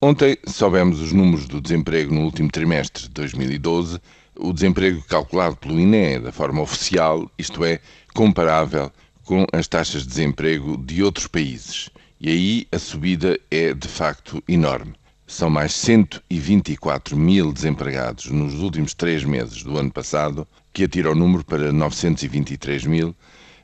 [0.00, 3.98] Ontem soubemos os números do desemprego no último trimestre de 2012,
[4.38, 7.80] o desemprego calculado pelo INE da forma oficial, isto é,
[8.14, 8.92] comparável
[9.24, 11.90] com as taxas de desemprego de outros países.
[12.20, 14.94] E aí a subida é de facto enorme.
[15.26, 21.14] São mais 124 mil desempregados nos últimos três meses do ano passado, que atira o
[21.16, 23.16] número para 923 mil.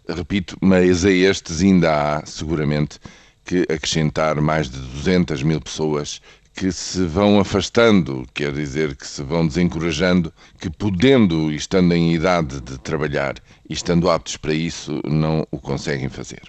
[0.08, 2.98] Repito, mas a estes ainda há, seguramente,
[3.44, 6.20] que acrescentar mais de 200 mil pessoas
[6.54, 12.14] que se vão afastando, quer dizer, que se vão desencorajando, que podendo e estando em
[12.14, 13.34] idade de trabalhar
[13.68, 16.42] e estando aptos para isso, não o conseguem fazer.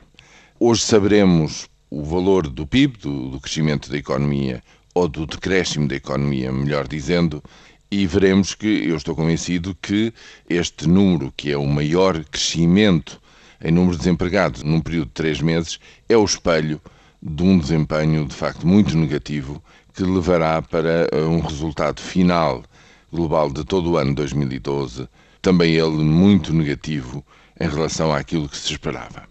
[0.59, 5.95] Hoje saberemos o valor do PIB, do, do crescimento da economia, ou do decréscimo da
[5.95, 7.43] economia, melhor dizendo,
[7.91, 10.13] e veremos que, eu estou convencido que
[10.49, 13.19] este número, que é o maior crescimento
[13.63, 16.81] em número de desempregados num período de três meses, é o espelho
[17.21, 19.61] de um desempenho de facto muito negativo
[19.93, 22.63] que levará para eh, um resultado final
[23.11, 25.07] global de todo o ano 2012,
[25.41, 27.25] também ele muito negativo
[27.59, 29.23] em relação àquilo que se esperava.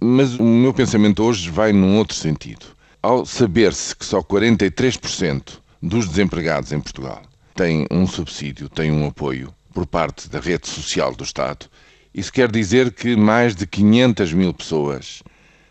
[0.00, 2.66] Mas o meu pensamento hoje vai num outro sentido.
[3.00, 7.22] Ao saber-se que só 43% dos desempregados em Portugal
[7.54, 11.66] têm um subsídio, têm um apoio por parte da rede social do Estado,
[12.14, 15.22] isso quer dizer que mais de 500 mil pessoas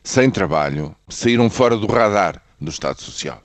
[0.03, 3.41] sem trabalho saíram fora do radar do Estado Social.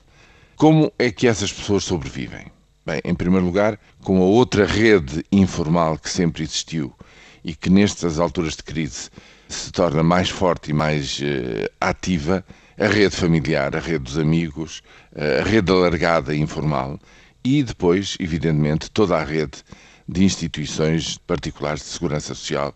[0.55, 2.47] Como é que essas pessoas sobrevivem?
[2.85, 6.93] Bem, em primeiro lugar, com a outra rede informal que sempre existiu
[7.43, 9.09] e que nestas alturas de crise
[9.47, 12.43] se torna mais forte e mais uh, ativa,
[12.79, 14.81] a rede familiar, a rede dos amigos,
[15.15, 16.99] uh, a rede alargada e informal
[17.43, 19.63] e depois, evidentemente, toda a rede
[20.07, 22.73] de instituições particulares de segurança social.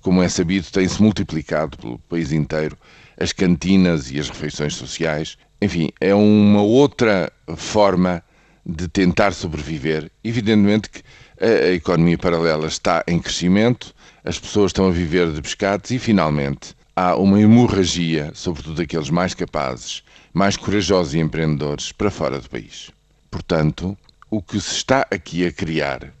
[0.00, 2.76] Como é sabido, tem-se multiplicado pelo país inteiro
[3.18, 5.38] as cantinas e as refeições sociais.
[5.60, 8.22] Enfim, é uma outra forma
[8.64, 10.10] de tentar sobreviver.
[10.22, 11.02] Evidentemente que
[11.40, 16.74] a economia paralela está em crescimento, as pessoas estão a viver de pescados e, finalmente,
[16.94, 20.02] há uma hemorragia, sobretudo daqueles mais capazes,
[20.32, 22.90] mais corajosos e empreendedores, para fora do país.
[23.30, 23.96] Portanto,
[24.30, 26.12] o que se está aqui a criar,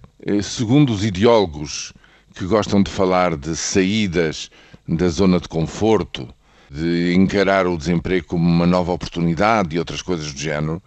[0.42, 1.92] segundo os ideólogos
[2.34, 4.50] que gostam de falar de saídas
[4.88, 6.28] da zona de conforto,
[6.70, 10.82] de encarar o desemprego como uma nova oportunidade e outras coisas do género,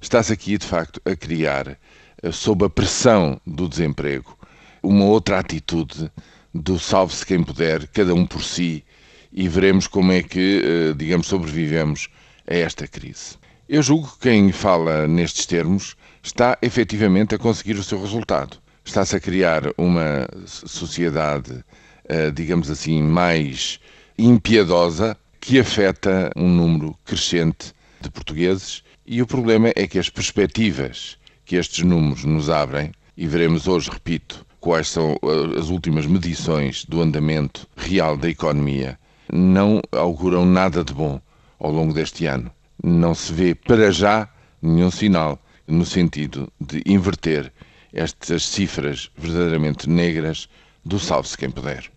[0.00, 1.78] está-se aqui de facto a criar,
[2.22, 4.36] eh, sob a pressão do desemprego,
[4.82, 6.10] uma outra atitude
[6.52, 8.84] do salve-se quem puder, cada um por si,
[9.32, 12.08] e veremos como é que, eh, digamos, sobrevivemos
[12.48, 13.36] a esta crise.
[13.68, 18.63] Eu julgo que quem fala nestes termos está efetivamente a conseguir o seu resultado.
[18.84, 21.64] Está-se a criar uma sociedade,
[22.08, 23.80] eh, digamos assim, mais
[24.18, 31.16] impiedosa que afeta um número crescente de portugueses e o problema é que as perspectivas
[31.44, 36.84] que estes números nos abrem, e veremos hoje, repito, quais são eh, as últimas medições
[36.84, 38.98] do andamento real da economia,
[39.32, 41.20] não auguram nada de bom
[41.58, 42.50] ao longo deste ano.
[42.82, 44.28] Não se vê para já
[44.60, 47.52] nenhum sinal no sentido de inverter
[47.94, 50.48] estas cifras verdadeiramente negras
[50.84, 51.93] do salve-se quem puder.